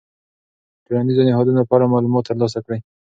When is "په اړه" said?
1.67-1.91